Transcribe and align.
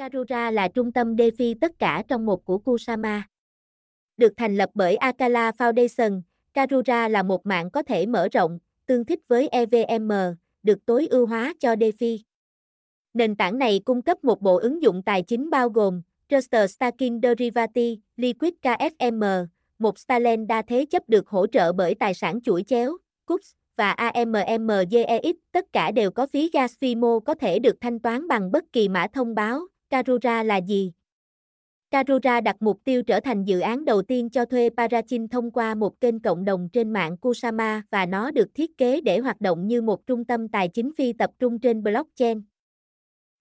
Karura 0.00 0.50
là 0.50 0.68
trung 0.68 0.92
tâm 0.92 1.16
DeFi 1.16 1.54
tất 1.60 1.78
cả 1.78 2.02
trong 2.08 2.26
một 2.26 2.44
của 2.44 2.58
Kusama. 2.58 3.22
Được 4.16 4.32
thành 4.36 4.56
lập 4.56 4.70
bởi 4.74 4.96
Akala 4.96 5.50
Foundation, 5.50 6.22
Karura 6.54 7.08
là 7.08 7.22
một 7.22 7.46
mạng 7.46 7.70
có 7.70 7.82
thể 7.82 8.06
mở 8.06 8.28
rộng, 8.32 8.58
tương 8.86 9.04
thích 9.04 9.20
với 9.28 9.48
EVM, 9.48 10.12
được 10.62 10.86
tối 10.86 11.06
ưu 11.06 11.26
hóa 11.26 11.54
cho 11.60 11.74
DeFi. 11.74 12.18
Nền 13.14 13.36
tảng 13.36 13.58
này 13.58 13.80
cung 13.84 14.02
cấp 14.02 14.24
một 14.24 14.40
bộ 14.40 14.56
ứng 14.56 14.82
dụng 14.82 15.02
tài 15.02 15.22
chính 15.22 15.50
bao 15.50 15.68
gồm 15.68 16.02
Trusted 16.28 16.70
Staking 16.70 17.20
Derivati, 17.22 18.00
Liquid 18.16 18.52
KSM, 18.62 19.22
một 19.78 19.98
Starland 19.98 20.48
đa 20.48 20.62
thế 20.62 20.86
chấp 20.90 21.08
được 21.08 21.28
hỗ 21.28 21.46
trợ 21.46 21.72
bởi 21.72 21.94
tài 21.94 22.14
sản 22.14 22.40
chuỗi 22.40 22.62
chéo, 22.62 22.96
CUPS 23.26 23.52
và 23.76 23.90
AMMGEX, 23.92 25.36
tất 25.52 25.72
cả 25.72 25.90
đều 25.90 26.10
có 26.10 26.26
phí 26.26 26.50
gas 26.52 26.74
FIMO 26.80 27.20
có 27.20 27.34
thể 27.34 27.58
được 27.58 27.76
thanh 27.80 27.98
toán 27.98 28.28
bằng 28.28 28.52
bất 28.52 28.64
kỳ 28.72 28.88
mã 28.88 29.06
thông 29.12 29.34
báo. 29.34 29.69
Karura 29.90 30.42
là 30.42 30.56
gì? 30.56 30.92
Karura 31.90 32.40
đặt 32.40 32.56
mục 32.60 32.80
tiêu 32.84 33.02
trở 33.02 33.20
thành 33.20 33.44
dự 33.44 33.60
án 33.60 33.84
đầu 33.84 34.02
tiên 34.02 34.30
cho 34.30 34.44
thuê 34.44 34.70
Parachin 34.76 35.28
thông 35.28 35.50
qua 35.50 35.74
một 35.74 36.00
kênh 36.00 36.20
cộng 36.20 36.44
đồng 36.44 36.68
trên 36.72 36.92
mạng 36.92 37.16
Kusama 37.16 37.82
và 37.90 38.06
nó 38.06 38.30
được 38.30 38.54
thiết 38.54 38.78
kế 38.78 39.00
để 39.00 39.18
hoạt 39.18 39.40
động 39.40 39.66
như 39.66 39.82
một 39.82 40.06
trung 40.06 40.24
tâm 40.24 40.48
tài 40.48 40.68
chính 40.68 40.92
phi 40.98 41.12
tập 41.12 41.30
trung 41.38 41.58
trên 41.58 41.82
blockchain. 41.82 42.42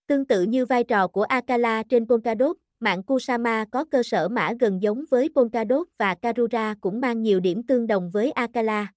Tương 0.08 0.26
tự 0.26 0.44
như 0.44 0.66
vai 0.66 0.84
trò 0.84 1.08
của 1.08 1.24
Akala 1.24 1.84
trên 1.84 2.08
Polkadot, 2.08 2.58
mạng 2.80 3.04
Kusama 3.04 3.66
có 3.72 3.86
cơ 3.86 4.04
sở 4.04 4.30
mã 4.30 4.54
gần 4.60 4.82
giống 4.82 5.06
với 5.10 5.30
Polkadot 5.36 5.88
và 5.98 6.16
Karura 6.16 6.76
cũng 6.82 7.02
mang 7.02 7.22
nhiều 7.22 7.40
điểm 7.40 7.64
tương 7.64 7.88
đồng 7.88 8.10
với 8.10 8.32
Akala. 8.32 8.88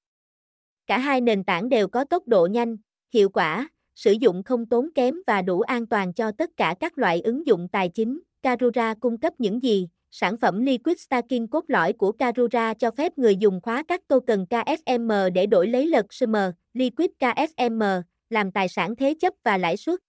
Cả 0.86 0.98
hai 0.98 1.20
nền 1.20 1.44
tảng 1.44 1.68
đều 1.68 1.88
có 1.88 2.04
tốc 2.04 2.28
độ 2.28 2.46
nhanh, 2.46 2.76
hiệu 3.14 3.28
quả, 3.28 3.68
sử 3.94 4.12
dụng 4.12 4.42
không 4.42 4.66
tốn 4.66 4.88
kém 4.94 5.14
và 5.26 5.42
đủ 5.42 5.60
an 5.60 5.86
toàn 5.86 6.12
cho 6.12 6.32
tất 6.32 6.50
cả 6.56 6.74
các 6.80 6.98
loại 6.98 7.20
ứng 7.20 7.46
dụng 7.46 7.68
tài 7.72 7.88
chính. 7.88 8.20
Karura 8.42 8.94
cung 8.94 9.18
cấp 9.18 9.32
những 9.38 9.62
gì? 9.62 9.88
Sản 10.10 10.36
phẩm 10.36 10.62
Liquid 10.62 10.98
Staking 10.98 11.46
cốt 11.50 11.64
lõi 11.68 11.92
của 11.92 12.12
Karura 12.12 12.74
cho 12.74 12.90
phép 12.90 13.18
người 13.18 13.36
dùng 13.36 13.60
khóa 13.60 13.82
các 13.88 14.08
token 14.08 14.44
KSM 14.46 15.10
để 15.34 15.46
đổi 15.46 15.68
lấy 15.68 15.86
lật 15.86 16.14
SM, 16.14 16.34
Liquid 16.74 17.10
KSM, 17.18 17.82
làm 18.30 18.52
tài 18.52 18.68
sản 18.68 18.96
thế 18.96 19.14
chấp 19.20 19.34
và 19.44 19.58
lãi 19.58 19.76
suất. 19.76 20.00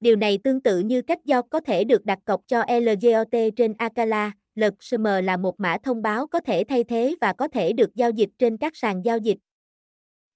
Điều 0.00 0.16
này 0.16 0.38
tương 0.44 0.60
tự 0.60 0.78
như 0.78 1.02
cách 1.02 1.24
do 1.24 1.42
có 1.42 1.60
thể 1.60 1.84
được 1.84 2.04
đặt 2.04 2.18
cọc 2.24 2.40
cho 2.46 2.64
LGOT 2.68 3.54
trên 3.56 3.74
Akala, 3.78 4.32
lật 4.54 4.74
SM 4.84 5.04
là 5.04 5.36
một 5.36 5.60
mã 5.60 5.76
thông 5.82 6.02
báo 6.02 6.26
có 6.26 6.40
thể 6.40 6.64
thay 6.68 6.84
thế 6.84 7.14
và 7.20 7.32
có 7.32 7.48
thể 7.48 7.72
được 7.72 7.94
giao 7.94 8.10
dịch 8.10 8.30
trên 8.38 8.56
các 8.56 8.76
sàn 8.76 9.04
giao 9.04 9.18
dịch 9.18 9.38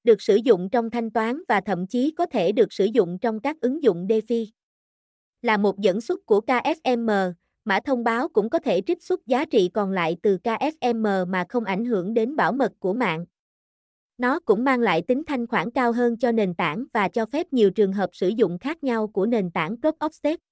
được 0.07 0.23
sử 0.23 0.37
dụng 0.37 0.69
trong 0.71 0.91
thanh 0.91 1.11
toán 1.11 1.43
và 1.49 1.61
thậm 1.61 1.87
chí 1.87 2.11
có 2.11 2.27
thể 2.27 2.53
được 2.53 2.73
sử 2.73 2.85
dụng 2.85 3.19
trong 3.19 3.41
các 3.41 3.61
ứng 3.61 3.83
dụng 3.83 4.07
DeFi. 4.07 4.47
Là 5.43 5.57
một 5.57 5.79
dẫn 5.79 6.01
xuất 6.01 6.27
của 6.27 6.41
KSM, 6.41 7.11
mã 7.65 7.81
thông 7.81 8.05
báo 8.05 8.29
cũng 8.29 8.51
có 8.51 8.59
thể 8.59 8.81
trích 8.87 9.03
xuất 9.03 9.27
giá 9.27 9.45
trị 9.45 9.71
còn 9.75 9.91
lại 9.91 10.17
từ 10.23 10.39
KSM 10.39 11.07
mà 11.29 11.45
không 11.49 11.65
ảnh 11.65 11.85
hưởng 11.85 12.15
đến 12.15 12.37
bảo 12.37 12.53
mật 12.53 12.73
của 12.79 12.93
mạng. 12.93 13.25
Nó 14.19 14.41
cũng 14.41 14.65
mang 14.65 14.81
lại 14.81 15.03
tính 15.03 15.23
thanh 15.27 15.47
khoản 15.47 15.71
cao 15.71 15.93
hơn 15.93 16.19
cho 16.19 16.33
nền 16.33 16.55
tảng 16.55 16.85
và 16.93 17.09
cho 17.09 17.27
phép 17.27 17.53
nhiều 17.53 17.71
trường 17.71 17.93
hợp 17.93 18.11
sử 18.13 18.29
dụng 18.29 18.59
khác 18.59 18.85
nhau 18.85 19.07
của 19.09 19.27
nền 19.27 19.51
tảng 19.51 19.75
Proof 19.75 19.93
of 19.99 20.11
Stake. 20.11 20.43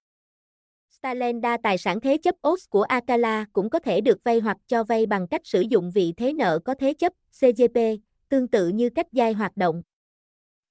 Stalenda 0.91 1.57
tài 1.63 1.79
sản 1.79 2.01
thế 2.01 2.17
chấp 2.17 2.35
OS 2.49 2.69
của 2.69 2.83
Akala 2.83 3.45
cũng 3.53 3.71
có 3.71 3.79
thể 3.79 4.01
được 4.01 4.25
vay 4.25 4.41
hoặc 4.41 4.57
cho 4.67 4.85
vay 4.85 5.07
bằng 5.07 5.29
cách 5.29 5.41
sử 5.45 5.61
dụng 5.61 5.91
vị 5.91 6.13
thế 6.17 6.33
nợ 6.33 6.59
có 6.59 6.75
thế 6.75 6.95
chấp 6.95 7.13
CGP, 7.41 7.79
tương 8.29 8.49
tự 8.49 8.69
như 8.69 8.91
cách 8.91 9.07
giai 9.13 9.33
hoạt 9.33 9.57
động. 9.57 9.83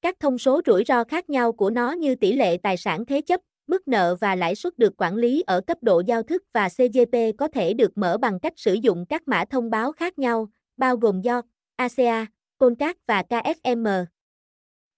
Các 0.02 0.20
thông 0.20 0.38
số 0.38 0.62
rủi 0.66 0.84
ro 0.88 1.04
khác 1.04 1.30
nhau 1.30 1.52
của 1.52 1.70
nó 1.70 1.92
như 1.92 2.16
tỷ 2.16 2.34
lệ 2.34 2.58
tài 2.58 2.78
sản 2.78 3.06
thế 3.06 3.22
chấp, 3.22 3.42
mức 3.68 3.88
nợ 3.88 4.16
và 4.16 4.36
lãi 4.36 4.56
suất 4.56 4.78
được 4.78 4.94
quản 4.98 5.16
lý 5.16 5.44
ở 5.48 5.62
cấp 5.62 5.78
độ 5.82 6.02
giao 6.06 6.24
thức 6.24 6.44
và 6.54 6.70
CGP 6.70 7.18
có 7.38 7.48
thể 7.48 7.74
được 7.74 7.98
mở 7.98 8.18
bằng 8.18 8.40
cách 8.40 8.54
sử 8.56 8.74
dụng 8.74 9.06
các 9.10 9.28
mã 9.28 9.46
thông 9.50 9.70
báo 9.70 9.92
khác 9.92 10.20
nhau, 10.20 10.48
bao 10.78 10.98
gồm 10.98 11.22
do 11.22 11.42
ACA, 11.76 12.26
Concat 12.58 12.98
và 13.08 13.24
KSM. 13.24 13.88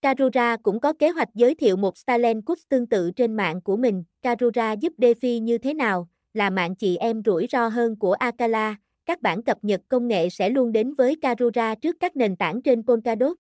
Karura 0.02 0.58
cũng 0.58 0.80
có 0.80 0.94
kế 0.94 1.10
hoạch 1.10 1.30
giới 1.34 1.56
thiệu 1.56 1.78
một 1.78 1.98
Starland 1.98 2.46
Cups 2.46 2.62
tương 2.70 2.88
tự 2.88 3.12
trên 3.12 3.36
mạng 3.36 3.62
của 3.62 3.78
mình. 3.78 4.04
Karura 4.22 4.72
giúp 4.72 4.94
DeFi 4.98 5.40
như 5.40 5.58
thế 5.58 5.74
nào? 5.74 6.10
Là 6.34 6.50
mạng 6.50 6.76
chị 6.76 6.98
em 6.98 7.22
rủi 7.26 7.48
ro 7.52 7.68
hơn 7.68 7.96
của 7.96 8.14
Akala, 8.14 8.76
các 9.06 9.22
bản 9.22 9.44
cập 9.44 9.58
nhật 9.62 9.82
công 9.90 10.08
nghệ 10.08 10.30
sẽ 10.30 10.50
luôn 10.50 10.72
đến 10.72 10.94
với 10.94 11.16
Karura 11.16 11.76
trước 11.76 11.96
các 12.00 12.16
nền 12.16 12.36
tảng 12.36 12.62
trên 12.62 12.84
Polkadot. 12.84 13.38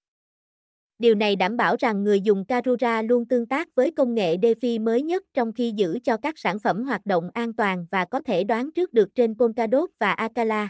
Điều 0.99 1.15
này 1.15 1.35
đảm 1.35 1.57
bảo 1.57 1.75
rằng 1.79 2.03
người 2.03 2.21
dùng 2.21 2.45
Karura 2.45 3.01
luôn 3.01 3.25
tương 3.25 3.45
tác 3.45 3.75
với 3.75 3.91
công 3.91 4.13
nghệ 4.15 4.37
DeFi 4.37 4.83
mới 4.83 5.01
nhất 5.01 5.23
trong 5.33 5.53
khi 5.53 5.71
giữ 5.75 5.99
cho 6.03 6.17
các 6.17 6.37
sản 6.37 6.59
phẩm 6.59 6.83
hoạt 6.83 7.05
động 7.05 7.29
an 7.33 7.53
toàn 7.53 7.85
và 7.91 8.05
có 8.05 8.21
thể 8.21 8.43
đoán 8.43 8.71
trước 8.71 8.93
được 8.93 9.15
trên 9.15 9.37
Polkadot 9.37 9.89
và 9.99 10.11
Akala. 10.11 10.69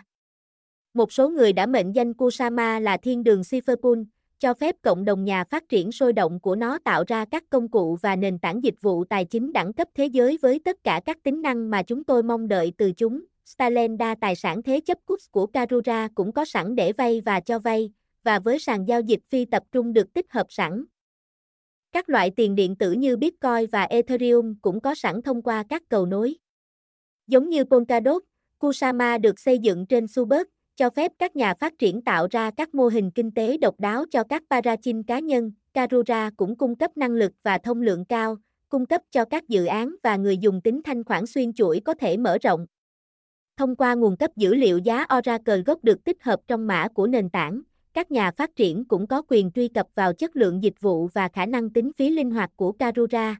Một 0.93 1.11
số 1.11 1.29
người 1.29 1.53
đã 1.53 1.65
mệnh 1.65 1.91
danh 1.91 2.13
Kusama 2.13 2.79
là 2.79 2.97
thiên 2.97 3.23
đường 3.23 3.41
Cypherpool, 3.51 3.99
cho 4.39 4.53
phép 4.53 4.75
cộng 4.81 5.05
đồng 5.05 5.23
nhà 5.23 5.43
phát 5.43 5.69
triển 5.69 5.91
sôi 5.91 6.13
động 6.13 6.39
của 6.39 6.55
nó 6.55 6.77
tạo 6.83 7.03
ra 7.07 7.25
các 7.25 7.43
công 7.49 7.67
cụ 7.67 7.97
và 8.01 8.15
nền 8.15 8.39
tảng 8.39 8.63
dịch 8.63 8.81
vụ 8.81 9.05
tài 9.05 9.25
chính 9.25 9.53
đẳng 9.53 9.73
cấp 9.73 9.87
thế 9.95 10.05
giới 10.05 10.37
với 10.41 10.59
tất 10.65 10.83
cả 10.83 11.01
các 11.05 11.23
tính 11.23 11.41
năng 11.41 11.69
mà 11.69 11.83
chúng 11.83 12.03
tôi 12.03 12.23
mong 12.23 12.47
đợi 12.47 12.73
từ 12.77 12.91
chúng. 12.91 13.21
Stalenda 13.45 14.15
tài 14.21 14.35
sản 14.35 14.63
thế 14.63 14.79
chấp 14.79 14.97
CUPS 15.05 15.31
của 15.31 15.45
Karura 15.45 16.07
cũng 16.15 16.31
có 16.31 16.45
sẵn 16.45 16.75
để 16.75 16.93
vay 16.93 17.21
và 17.21 17.39
cho 17.39 17.59
vay, 17.59 17.91
và 18.23 18.39
với 18.39 18.59
sàn 18.59 18.85
giao 18.87 19.01
dịch 19.01 19.19
phi 19.29 19.45
tập 19.45 19.63
trung 19.71 19.93
được 19.93 20.13
tích 20.13 20.31
hợp 20.31 20.47
sẵn. 20.49 20.85
Các 21.91 22.09
loại 22.09 22.31
tiền 22.35 22.55
điện 22.55 22.75
tử 22.75 22.91
như 22.91 23.17
Bitcoin 23.17 23.69
và 23.71 23.83
Ethereum 23.83 24.55
cũng 24.61 24.81
có 24.81 24.95
sẵn 24.95 25.21
thông 25.21 25.41
qua 25.41 25.63
các 25.69 25.83
cầu 25.89 26.05
nối. 26.05 26.35
Giống 27.27 27.49
như 27.49 27.63
Polkadot, 27.63 28.23
Kusama 28.57 29.17
được 29.17 29.39
xây 29.39 29.59
dựng 29.59 29.85
trên 29.85 30.07
Subert, 30.07 30.47
cho 30.75 30.89
phép 30.89 31.11
các 31.19 31.35
nhà 31.35 31.53
phát 31.53 31.73
triển 31.79 32.01
tạo 32.01 32.27
ra 32.31 32.51
các 32.57 32.75
mô 32.75 32.87
hình 32.87 33.11
kinh 33.11 33.31
tế 33.31 33.57
độc 33.57 33.79
đáo 33.79 34.05
cho 34.11 34.23
các 34.23 34.43
parachin 34.49 35.03
cá 35.03 35.19
nhân. 35.19 35.51
Karura 35.73 36.29
cũng 36.37 36.55
cung 36.57 36.75
cấp 36.75 36.97
năng 36.97 37.11
lực 37.11 37.31
và 37.43 37.57
thông 37.57 37.81
lượng 37.81 38.05
cao, 38.05 38.37
cung 38.69 38.85
cấp 38.85 39.01
cho 39.11 39.25
các 39.25 39.47
dự 39.47 39.65
án 39.65 39.95
và 40.03 40.15
người 40.15 40.37
dùng 40.37 40.61
tính 40.61 40.81
thanh 40.83 41.03
khoản 41.03 41.25
xuyên 41.25 41.53
chuỗi 41.53 41.79
có 41.85 41.93
thể 41.93 42.17
mở 42.17 42.37
rộng. 42.41 42.65
Thông 43.57 43.75
qua 43.75 43.93
nguồn 43.93 44.17
cấp 44.17 44.31
dữ 44.35 44.55
liệu 44.55 44.77
giá 44.77 45.05
Oracle 45.17 45.61
gốc 45.61 45.83
được 45.83 46.03
tích 46.03 46.23
hợp 46.23 46.39
trong 46.47 46.67
mã 46.67 46.87
của 46.87 47.07
nền 47.07 47.29
tảng, 47.29 47.61
các 47.93 48.11
nhà 48.11 48.31
phát 48.31 48.55
triển 48.55 48.85
cũng 48.85 49.07
có 49.07 49.21
quyền 49.27 49.51
truy 49.51 49.67
cập 49.67 49.87
vào 49.95 50.13
chất 50.13 50.35
lượng 50.35 50.63
dịch 50.63 50.81
vụ 50.81 51.07
và 51.07 51.29
khả 51.33 51.45
năng 51.45 51.69
tính 51.69 51.93
phí 51.93 52.09
linh 52.09 52.31
hoạt 52.31 52.51
của 52.55 52.71
Karura. 52.71 53.35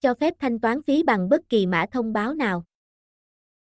Cho 0.00 0.14
phép 0.14 0.34
thanh 0.38 0.58
toán 0.58 0.82
phí 0.82 1.02
bằng 1.02 1.28
bất 1.28 1.48
kỳ 1.48 1.66
mã 1.66 1.86
thông 1.92 2.12
báo 2.12 2.34
nào. 2.34 2.64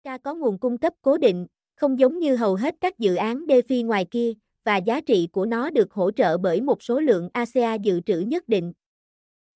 Ca 0.04 0.18
có 0.18 0.36
nguồn 0.36 0.60
cung 0.60 0.78
cấp 0.78 0.94
cố 1.02 1.18
định, 1.18 1.48
không 1.76 2.00
giống 2.00 2.20
như 2.20 2.36
hầu 2.36 2.56
hết 2.56 2.76
các 2.82 3.00
dự 3.00 3.16
án 3.16 3.46
DeFi 3.46 3.86
ngoài 3.86 4.06
kia, 4.12 4.34
và 4.64 4.78
giá 4.78 5.02
trị 5.02 5.28
của 5.32 5.46
nó 5.46 5.70
được 5.70 5.94
hỗ 5.94 6.12
trợ 6.12 6.38
bởi 6.38 6.62
một 6.62 6.84
số 6.84 7.00
lượng 7.00 7.30
ACA 7.34 7.74
dự 7.74 8.02
trữ 8.02 8.20
nhất 8.20 8.48
định. 8.48 8.74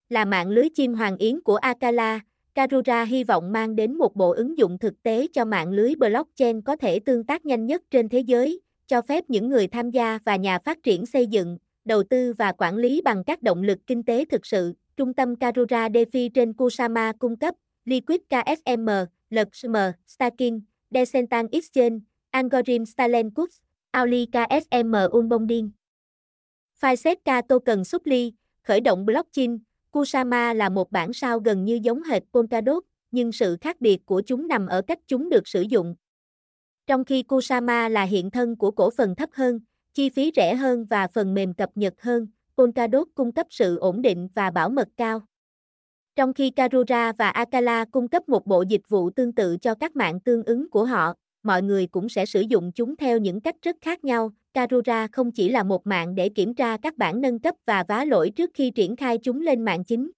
Là 0.10 0.26
mạng 0.26 0.50
lưới 0.50 0.70
chim 0.70 0.94
hoàng 0.94 1.18
yến 1.18 1.42
của 1.42 1.56
Akala, 1.56 2.20
Karura 2.56 3.04
hy 3.04 3.24
vọng 3.24 3.52
mang 3.52 3.76
đến 3.76 3.98
một 3.98 4.16
bộ 4.16 4.32
ứng 4.32 4.58
dụng 4.58 4.78
thực 4.78 5.04
tế 5.04 5.28
cho 5.34 5.46
mạng 5.46 5.72
lưới 5.72 5.96
blockchain 5.96 6.62
có 6.62 6.76
thể 6.76 7.00
tương 7.00 7.24
tác 7.24 7.46
nhanh 7.46 7.66
nhất 7.66 7.82
trên 7.92 8.10
thế 8.10 8.20
giới, 8.20 8.60
cho 8.88 9.02
phép 9.02 9.24
những 9.28 9.50
người 9.50 9.68
tham 9.68 9.92
gia 9.92 10.20
và 10.26 10.36
nhà 10.36 10.60
phát 10.60 10.84
triển 10.84 11.06
xây 11.06 11.28
dựng, 11.28 11.58
đầu 11.86 12.04
tư 12.04 12.34
và 12.34 12.52
quản 12.52 12.78
lý 12.78 13.02
bằng 13.02 13.24
các 13.24 13.42
động 13.42 13.64
lực 13.64 13.80
kinh 13.88 14.04
tế 14.04 14.26
thực 14.26 14.46
sự. 14.46 14.74
Trung 14.98 15.14
tâm 15.14 15.36
Karura 15.36 15.88
DeFi 15.88 16.30
trên 16.34 16.54
Kusama 16.54 17.12
cung 17.20 17.36
cấp 17.36 17.56
Liquid 17.86 18.20
KSM, 18.30 18.90
LXM, 19.30 19.76
Staking, 20.08 20.62
Decentraland 20.92 21.50
Exchange, 21.52 22.00
Algorithm 22.32 22.86
Starland 22.86 23.34
Cooks, 23.36 23.58
Auli 23.92 24.26
KSM 24.26 24.94
Unbonding. 25.12 25.72
Fiset 26.82 27.42
token 27.48 27.84
Supply, 27.84 28.34
khởi 28.64 28.82
động 28.82 29.06
blockchain, 29.06 29.60
Kusama 29.94 30.54
là 30.54 30.70
một 30.70 30.92
bản 30.92 31.14
sao 31.14 31.40
gần 31.40 31.66
như 31.66 31.80
giống 31.84 32.04
hệt 32.04 32.24
Polkadot, 32.34 32.84
nhưng 33.12 33.32
sự 33.32 33.58
khác 33.62 33.82
biệt 33.82 34.06
của 34.06 34.22
chúng 34.26 34.48
nằm 34.48 34.68
ở 34.68 34.82
cách 34.82 35.00
chúng 35.08 35.30
được 35.30 35.48
sử 35.48 35.62
dụng. 35.62 35.96
Trong 36.88 37.06
khi 37.06 37.24
Kusama 37.24 37.90
là 37.90 38.04
hiện 38.04 38.32
thân 38.32 38.56
của 38.56 38.72
cổ 38.72 38.90
phần 38.90 39.16
thấp 39.16 39.30
hơn, 39.34 39.60
chi 39.94 40.10
phí 40.10 40.32
rẻ 40.36 40.56
hơn 40.56 40.86
và 40.86 41.08
phần 41.08 41.34
mềm 41.34 41.54
cập 41.54 41.70
nhật 41.76 42.02
hơn, 42.02 42.28
Polkadot 42.58 43.08
cung 43.16 43.32
cấp 43.32 43.48
sự 43.50 43.78
ổn 43.78 44.02
định 44.02 44.28
và 44.36 44.52
bảo 44.52 44.70
mật 44.70 44.88
cao. 44.98 45.22
Trong 46.16 46.34
khi 46.34 46.50
Karura 46.50 47.12
và 47.12 47.30
Akala 47.30 47.86
cung 47.86 48.08
cấp 48.08 48.30
một 48.30 48.46
bộ 48.46 48.62
dịch 48.62 48.90
vụ 48.90 49.10
tương 49.10 49.34
tự 49.34 49.58
cho 49.58 49.76
các 49.76 49.96
mạng 49.96 50.20
tương 50.20 50.44
ứng 50.44 50.70
của 50.70 50.86
họ, 50.86 51.14
mọi 51.44 51.64
người 51.64 51.88
cũng 51.88 52.10
sẽ 52.10 52.26
sử 52.26 52.42
dụng 52.42 52.72
chúng 52.72 52.96
theo 52.96 53.18
những 53.18 53.42
cách 53.42 53.56
rất 53.62 53.76
khác 53.82 54.04
nhau. 54.04 54.32
Karura 54.54 55.08
không 55.08 55.32
chỉ 55.32 55.50
là 55.50 55.64
một 55.64 55.88
mạng 55.88 56.16
để 56.16 56.30
kiểm 56.30 56.56
tra 56.56 56.78
các 56.78 56.98
bản 56.98 57.22
nâng 57.22 57.40
cấp 57.40 57.56
và 57.66 57.84
vá 57.88 58.06
lỗi 58.06 58.30
trước 58.36 58.52
khi 58.54 58.72
triển 58.72 58.96
khai 58.96 59.18
chúng 59.18 59.42
lên 59.42 59.66
mạng 59.66 59.84
chính. 59.84 60.12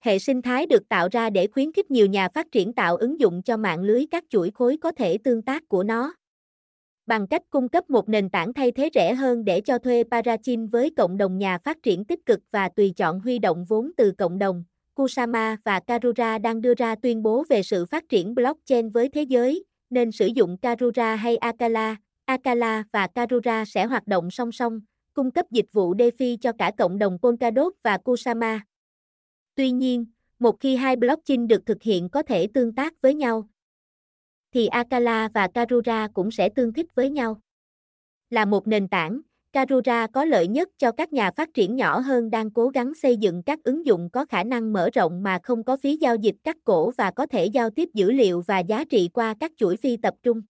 Hệ 0.00 0.18
sinh 0.18 0.42
thái 0.42 0.66
được 0.66 0.88
tạo 0.88 1.08
ra 1.12 1.30
để 1.30 1.46
khuyến 1.46 1.72
khích 1.72 1.90
nhiều 1.90 2.06
nhà 2.06 2.28
phát 2.28 2.46
triển 2.52 2.72
tạo 2.72 2.96
ứng 2.96 3.20
dụng 3.20 3.42
cho 3.42 3.56
mạng 3.56 3.82
lưới 3.82 4.06
các 4.10 4.24
chuỗi 4.28 4.50
khối 4.54 4.76
có 4.76 4.92
thể 4.92 5.18
tương 5.18 5.42
tác 5.42 5.68
của 5.68 5.82
nó. 5.82 6.14
Bằng 7.06 7.26
cách 7.26 7.42
cung 7.50 7.68
cấp 7.68 7.90
một 7.90 8.08
nền 8.08 8.30
tảng 8.30 8.52
thay 8.52 8.72
thế 8.72 8.90
rẻ 8.94 9.14
hơn 9.14 9.44
để 9.44 9.60
cho 9.60 9.78
thuê 9.78 10.04
Parachin 10.10 10.66
với 10.66 10.90
cộng 10.90 11.16
đồng 11.16 11.38
nhà 11.38 11.58
phát 11.58 11.82
triển 11.82 12.04
tích 12.04 12.26
cực 12.26 12.40
và 12.50 12.68
tùy 12.68 12.92
chọn 12.96 13.20
huy 13.20 13.38
động 13.38 13.64
vốn 13.64 13.90
từ 13.96 14.12
cộng 14.18 14.38
đồng, 14.38 14.64
Kusama 14.94 15.56
và 15.64 15.80
Karura 15.80 16.38
đang 16.38 16.60
đưa 16.60 16.74
ra 16.74 16.94
tuyên 16.94 17.22
bố 17.22 17.44
về 17.48 17.62
sự 17.62 17.86
phát 17.86 18.08
triển 18.08 18.34
blockchain 18.34 18.90
với 18.90 19.08
thế 19.08 19.22
giới, 19.22 19.64
nên 19.92 20.12
sử 20.12 20.26
dụng 20.26 20.56
Karura 20.56 21.16
hay 21.16 21.36
Akala, 21.36 21.96
Akala 22.24 22.84
và 22.92 23.06
Karura 23.06 23.64
sẽ 23.64 23.84
hoạt 23.84 24.06
động 24.06 24.30
song 24.30 24.52
song, 24.52 24.80
cung 25.14 25.30
cấp 25.30 25.46
dịch 25.50 25.66
vụ 25.72 25.94
DeFi 25.94 26.36
cho 26.40 26.52
cả 26.52 26.72
cộng 26.78 26.98
đồng 26.98 27.18
Polkadot 27.22 27.72
và 27.82 27.98
Kusama. 27.98 28.60
Tuy 29.54 29.70
nhiên, 29.70 30.06
một 30.38 30.60
khi 30.60 30.76
hai 30.76 30.96
blockchain 30.96 31.48
được 31.48 31.66
thực 31.66 31.82
hiện 31.82 32.08
có 32.08 32.22
thể 32.22 32.46
tương 32.54 32.74
tác 32.74 33.00
với 33.00 33.14
nhau, 33.14 33.48
thì 34.54 34.66
Akala 34.66 35.28
và 35.34 35.48
Karura 35.54 36.08
cũng 36.14 36.30
sẽ 36.30 36.48
tương 36.48 36.72
thích 36.72 36.94
với 36.94 37.10
nhau. 37.10 37.40
Là 38.30 38.44
một 38.44 38.68
nền 38.68 38.88
tảng, 38.88 39.20
Karura 39.52 40.06
có 40.06 40.24
lợi 40.24 40.48
nhất 40.48 40.68
cho 40.78 40.92
các 40.92 41.12
nhà 41.12 41.30
phát 41.30 41.54
triển 41.54 41.76
nhỏ 41.76 41.98
hơn 41.98 42.30
đang 42.30 42.50
cố 42.50 42.68
gắng 42.68 42.94
xây 42.94 43.16
dựng 43.16 43.42
các 43.42 43.58
ứng 43.64 43.86
dụng 43.86 44.08
có 44.12 44.24
khả 44.24 44.44
năng 44.44 44.72
mở 44.72 44.90
rộng 44.92 45.22
mà 45.22 45.38
không 45.42 45.64
có 45.64 45.76
phí 45.76 45.96
giao 45.96 46.16
dịch 46.16 46.34
cắt 46.44 46.56
cổ 46.64 46.90
và 46.90 47.10
có 47.10 47.26
thể 47.26 47.46
giao 47.46 47.70
tiếp 47.70 47.88
dữ 47.94 48.12
liệu 48.12 48.42
và 48.46 48.58
giá 48.58 48.84
trị 48.84 49.10
qua 49.12 49.34
các 49.40 49.52
chuỗi 49.56 49.76
phi 49.76 49.96
tập 49.96 50.14
trung. 50.22 50.42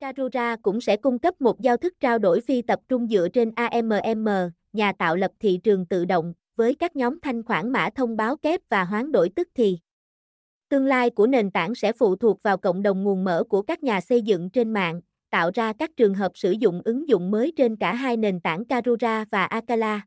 Karura 0.00 0.56
cũng 0.62 0.80
sẽ 0.80 0.96
cung 0.96 1.18
cấp 1.18 1.40
một 1.40 1.60
giao 1.60 1.76
thức 1.76 1.94
trao 2.00 2.18
đổi 2.18 2.40
phi 2.40 2.62
tập 2.62 2.80
trung 2.88 3.08
dựa 3.08 3.28
trên 3.28 3.52
AMM, 3.56 4.28
nhà 4.72 4.92
tạo 4.92 5.16
lập 5.16 5.30
thị 5.40 5.60
trường 5.62 5.86
tự 5.86 6.04
động, 6.04 6.34
với 6.56 6.74
các 6.74 6.96
nhóm 6.96 7.20
thanh 7.20 7.42
khoản 7.42 7.72
mã 7.72 7.88
thông 7.94 8.16
báo 8.16 8.36
kép 8.36 8.60
và 8.68 8.84
hoán 8.84 9.12
đổi 9.12 9.28
tức 9.28 9.48
thì. 9.54 9.78
Tương 10.68 10.86
lai 10.86 11.10
của 11.10 11.26
nền 11.26 11.50
tảng 11.50 11.74
sẽ 11.74 11.92
phụ 11.92 12.16
thuộc 12.16 12.42
vào 12.42 12.56
cộng 12.56 12.82
đồng 12.82 13.02
nguồn 13.02 13.24
mở 13.24 13.44
của 13.48 13.62
các 13.62 13.82
nhà 13.82 14.00
xây 14.00 14.22
dựng 14.22 14.50
trên 14.50 14.72
mạng, 14.72 15.00
tạo 15.34 15.50
ra 15.54 15.72
các 15.78 15.90
trường 15.96 16.14
hợp 16.14 16.32
sử 16.34 16.50
dụng 16.50 16.80
ứng 16.84 17.08
dụng 17.08 17.30
mới 17.30 17.52
trên 17.56 17.76
cả 17.76 17.94
hai 17.94 18.16
nền 18.16 18.40
tảng 18.40 18.64
Karura 18.64 19.24
và 19.30 19.44
Akala. 19.44 20.00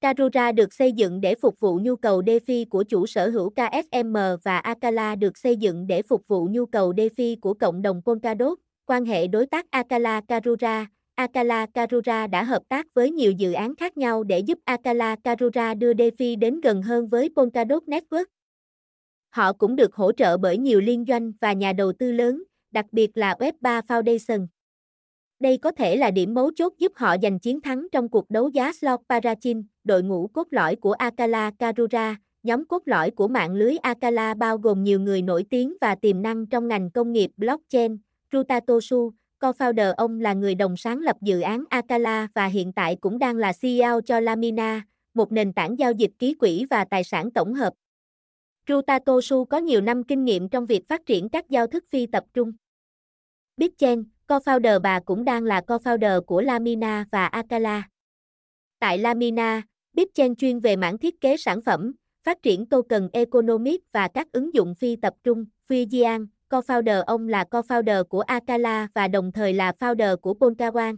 Karura 0.00 0.52
được 0.52 0.74
xây 0.74 0.92
dựng 0.92 1.20
để 1.20 1.34
phục 1.34 1.60
vụ 1.60 1.78
nhu 1.82 1.96
cầu 1.96 2.22
DeFi 2.22 2.64
của 2.70 2.82
chủ 2.82 3.06
sở 3.06 3.28
hữu 3.28 3.50
KSM 3.50 4.16
và 4.42 4.58
Akala 4.58 5.14
được 5.14 5.38
xây 5.38 5.56
dựng 5.56 5.86
để 5.86 6.02
phục 6.02 6.28
vụ 6.28 6.48
nhu 6.50 6.66
cầu 6.66 6.92
DeFi 6.92 7.36
của 7.40 7.54
cộng 7.54 7.82
đồng 7.82 8.02
Polkadot. 8.06 8.58
Quan 8.86 9.04
hệ 9.04 9.26
đối 9.26 9.46
tác 9.46 9.70
Akala 9.70 10.20
Karura 10.28 10.86
Akala 11.14 11.66
Karura 11.74 12.26
đã 12.26 12.44
hợp 12.44 12.62
tác 12.68 12.86
với 12.94 13.10
nhiều 13.10 13.32
dự 13.32 13.52
án 13.52 13.74
khác 13.76 13.96
nhau 13.96 14.24
để 14.24 14.38
giúp 14.38 14.58
Akala 14.64 15.16
Karura 15.24 15.74
đưa 15.74 15.92
DeFi 15.92 16.38
đến 16.38 16.60
gần 16.60 16.82
hơn 16.82 17.08
với 17.08 17.30
Polkadot 17.36 17.82
Network. 17.82 18.24
Họ 19.30 19.52
cũng 19.52 19.76
được 19.76 19.94
hỗ 19.94 20.12
trợ 20.12 20.36
bởi 20.36 20.58
nhiều 20.58 20.80
liên 20.80 21.04
doanh 21.08 21.32
và 21.40 21.52
nhà 21.52 21.72
đầu 21.72 21.92
tư 21.92 22.12
lớn, 22.12 22.42
đặc 22.70 22.86
biệt 22.92 23.16
là 23.16 23.34
Web3 23.38 23.82
Foundation. 23.82 24.46
Đây 25.40 25.58
có 25.58 25.70
thể 25.70 25.96
là 25.96 26.10
điểm 26.10 26.34
mấu 26.34 26.50
chốt 26.56 26.72
giúp 26.78 26.92
họ 26.96 27.16
giành 27.22 27.38
chiến 27.38 27.60
thắng 27.60 27.86
trong 27.92 28.08
cuộc 28.08 28.30
đấu 28.30 28.48
giá 28.48 28.72
slot 28.72 29.00
Parachin, 29.08 29.62
đội 29.84 30.02
ngũ 30.02 30.26
cốt 30.26 30.46
lõi 30.50 30.76
của 30.76 30.92
Akala 30.92 31.50
Karura, 31.58 32.16
nhóm 32.42 32.64
cốt 32.64 32.82
lõi 32.86 33.10
của 33.10 33.28
mạng 33.28 33.52
lưới 33.54 33.76
Akala 33.76 34.34
bao 34.34 34.58
gồm 34.58 34.84
nhiều 34.84 35.00
người 35.00 35.22
nổi 35.22 35.44
tiếng 35.50 35.76
và 35.80 35.94
tiềm 35.94 36.22
năng 36.22 36.46
trong 36.46 36.68
ngành 36.68 36.90
công 36.90 37.12
nghiệp 37.12 37.30
blockchain, 37.36 37.98
Rutatosu, 38.32 39.12
co-founder 39.40 39.94
ông 39.94 40.20
là 40.20 40.32
người 40.32 40.54
đồng 40.54 40.76
sáng 40.76 40.98
lập 40.98 41.16
dự 41.20 41.40
án 41.40 41.64
Akala 41.70 42.28
và 42.34 42.46
hiện 42.46 42.72
tại 42.72 42.96
cũng 42.96 43.18
đang 43.18 43.36
là 43.36 43.52
CEO 43.62 44.00
cho 44.00 44.20
Lamina, 44.20 44.82
một 45.14 45.32
nền 45.32 45.52
tảng 45.52 45.78
giao 45.78 45.92
dịch 45.92 46.10
ký 46.18 46.34
quỹ 46.34 46.64
và 46.70 46.84
tài 46.84 47.04
sản 47.04 47.30
tổng 47.30 47.54
hợp. 47.54 47.72
Rutatosu 48.70 49.44
có 49.44 49.58
nhiều 49.58 49.80
năm 49.80 50.04
kinh 50.04 50.24
nghiệm 50.24 50.48
trong 50.48 50.66
việc 50.66 50.88
phát 50.88 51.06
triển 51.06 51.28
các 51.28 51.50
giao 51.50 51.66
thức 51.66 51.84
phi 51.88 52.06
tập 52.06 52.24
trung. 52.34 52.52
Bitchen, 53.56 54.04
co-founder 54.26 54.80
bà 54.80 55.00
cũng 55.00 55.24
đang 55.24 55.44
là 55.44 55.60
co-founder 55.66 56.20
của 56.22 56.40
Lamina 56.40 57.04
và 57.12 57.26
Akala. 57.26 57.88
Tại 58.78 58.98
Lamina, 58.98 59.62
Bitchen 59.92 60.36
chuyên 60.36 60.60
về 60.60 60.76
mảng 60.76 60.98
thiết 60.98 61.20
kế 61.20 61.36
sản 61.36 61.62
phẩm, 61.62 61.92
phát 62.22 62.42
triển 62.42 62.66
token 62.66 63.08
economic 63.12 63.80
và 63.92 64.08
các 64.08 64.32
ứng 64.32 64.54
dụng 64.54 64.74
phi 64.74 64.96
tập 64.96 65.14
trung. 65.24 65.44
Fujian, 65.68 66.26
co-founder 66.48 67.02
ông 67.02 67.28
là 67.28 67.44
co-founder 67.50 68.04
của 68.04 68.20
Akala 68.20 68.88
và 68.94 69.08
đồng 69.08 69.32
thời 69.32 69.52
là 69.52 69.72
founder 69.78 70.16
của 70.16 70.34
Polkadot. 70.34 70.94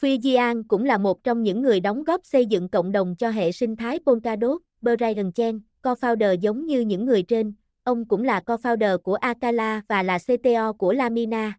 Fujian 0.00 0.62
cũng 0.68 0.84
là 0.84 0.98
một 0.98 1.24
trong 1.24 1.42
những 1.42 1.62
người 1.62 1.80
đóng 1.80 2.04
góp 2.04 2.20
xây 2.24 2.46
dựng 2.46 2.68
cộng 2.68 2.92
đồng 2.92 3.16
cho 3.16 3.30
hệ 3.30 3.52
sinh 3.52 3.76
thái 3.76 3.98
Polkadot. 4.06 4.62
Brian 4.80 5.32
Chen, 5.32 5.60
co-founder 5.84 6.34
giống 6.34 6.66
như 6.66 6.80
những 6.80 7.04
người 7.04 7.22
trên, 7.22 7.52
ông 7.82 8.04
cũng 8.04 8.24
là 8.24 8.40
co-founder 8.46 8.98
của 8.98 9.14
Akala 9.14 9.82
và 9.88 10.02
là 10.02 10.18
CTO 10.18 10.72
của 10.72 10.92
Lamina. 10.92 11.58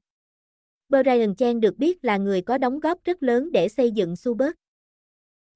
Brian 0.89 1.36
Chen 1.36 1.60
được 1.60 1.77
biết 1.77 2.06
là 2.06 2.18
người 2.18 2.42
có 2.42 2.57
đóng 2.57 2.80
góp 2.80 3.04
rất 3.04 3.24
lớn 3.24 3.51
để 3.51 3.69
xây 3.69 3.92
dựng 3.92 4.16
Subert. 4.16 4.54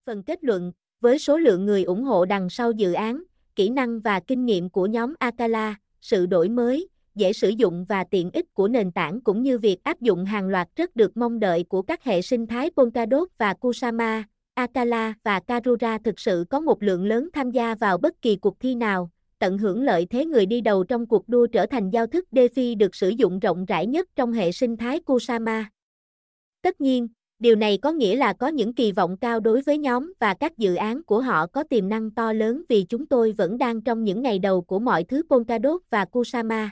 Phần 0.05 0.23
kết 0.23 0.43
luận, 0.43 0.71
với 1.01 1.19
số 1.19 1.37
lượng 1.37 1.65
người 1.65 1.83
ủng 1.83 2.03
hộ 2.03 2.25
đằng 2.25 2.49
sau 2.49 2.71
dự 2.71 2.93
án, 2.93 3.23
kỹ 3.55 3.69
năng 3.69 3.99
và 3.99 4.19
kinh 4.19 4.45
nghiệm 4.45 4.69
của 4.69 4.85
nhóm 4.85 5.13
Akala, 5.19 5.75
sự 6.01 6.25
đổi 6.25 6.49
mới, 6.49 6.87
dễ 7.15 7.33
sử 7.33 7.49
dụng 7.49 7.85
và 7.89 8.03
tiện 8.03 8.31
ích 8.33 8.53
của 8.53 8.67
nền 8.67 8.91
tảng 8.91 9.21
cũng 9.21 9.43
như 9.43 9.57
việc 9.57 9.83
áp 9.83 10.01
dụng 10.01 10.25
hàng 10.25 10.47
loạt 10.47 10.67
rất 10.75 10.95
được 10.95 11.17
mong 11.17 11.39
đợi 11.39 11.63
của 11.63 11.81
các 11.81 12.03
hệ 12.03 12.21
sinh 12.21 12.47
thái 12.47 12.69
Polkadot 12.77 13.29
và 13.37 13.53
Kusama, 13.53 14.23
Akala 14.59 15.13
và 15.23 15.39
Karura 15.39 15.97
thực 15.97 16.19
sự 16.19 16.45
có 16.49 16.59
một 16.59 16.83
lượng 16.83 17.05
lớn 17.05 17.29
tham 17.33 17.51
gia 17.51 17.75
vào 17.75 17.97
bất 17.97 18.21
kỳ 18.21 18.35
cuộc 18.35 18.59
thi 18.59 18.75
nào, 18.75 19.09
tận 19.39 19.57
hưởng 19.57 19.83
lợi 19.83 20.07
thế 20.09 20.25
người 20.25 20.45
đi 20.45 20.61
đầu 20.61 20.83
trong 20.83 21.05
cuộc 21.05 21.29
đua 21.29 21.47
trở 21.47 21.65
thành 21.65 21.89
giao 21.89 22.07
thức 22.07 22.25
DeFi 22.31 22.77
được 22.77 22.95
sử 22.95 23.09
dụng 23.09 23.39
rộng 23.39 23.65
rãi 23.65 23.87
nhất 23.87 24.09
trong 24.15 24.33
hệ 24.33 24.51
sinh 24.51 24.77
thái 24.77 24.99
Kusama. 24.99 25.69
Tất 26.61 26.81
nhiên, 26.81 27.07
điều 27.39 27.55
này 27.55 27.77
có 27.77 27.91
nghĩa 27.91 28.15
là 28.15 28.33
có 28.33 28.47
những 28.47 28.73
kỳ 28.73 28.91
vọng 28.91 29.17
cao 29.17 29.39
đối 29.39 29.61
với 29.61 29.77
nhóm 29.77 30.13
và 30.19 30.33
các 30.33 30.57
dự 30.57 30.75
án 30.75 31.03
của 31.03 31.21
họ 31.21 31.47
có 31.47 31.63
tiềm 31.63 31.89
năng 31.89 32.11
to 32.11 32.33
lớn 32.33 32.63
vì 32.69 32.83
chúng 32.83 33.05
tôi 33.05 33.31
vẫn 33.31 33.57
đang 33.57 33.81
trong 33.81 34.03
những 34.03 34.21
ngày 34.21 34.39
đầu 34.39 34.61
của 34.61 34.79
mọi 34.79 35.03
thứ 35.03 35.23
Polkadot 35.29 35.81
và 35.89 36.05
Kusama. 36.05 36.71